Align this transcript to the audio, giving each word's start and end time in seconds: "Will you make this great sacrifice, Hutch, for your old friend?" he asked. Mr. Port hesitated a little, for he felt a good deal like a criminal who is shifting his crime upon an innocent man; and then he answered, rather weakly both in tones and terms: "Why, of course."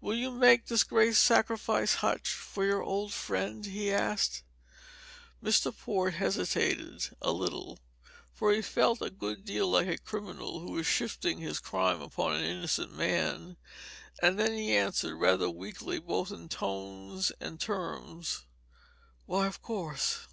"Will 0.00 0.14
you 0.14 0.30
make 0.30 0.66
this 0.66 0.84
great 0.84 1.16
sacrifice, 1.16 1.94
Hutch, 1.96 2.32
for 2.32 2.64
your 2.64 2.80
old 2.80 3.12
friend?" 3.12 3.66
he 3.66 3.92
asked. 3.92 4.44
Mr. 5.42 5.76
Port 5.76 6.14
hesitated 6.14 7.08
a 7.20 7.32
little, 7.32 7.80
for 8.32 8.52
he 8.52 8.62
felt 8.62 9.02
a 9.02 9.10
good 9.10 9.44
deal 9.44 9.68
like 9.68 9.88
a 9.88 9.98
criminal 9.98 10.60
who 10.60 10.78
is 10.78 10.86
shifting 10.86 11.38
his 11.40 11.58
crime 11.58 12.00
upon 12.00 12.36
an 12.36 12.44
innocent 12.44 12.94
man; 12.96 13.56
and 14.22 14.38
then 14.38 14.52
he 14.56 14.76
answered, 14.76 15.16
rather 15.16 15.50
weakly 15.50 15.98
both 15.98 16.30
in 16.30 16.48
tones 16.48 17.32
and 17.40 17.58
terms: 17.58 18.44
"Why, 19.26 19.48
of 19.48 19.60
course." 19.60 20.28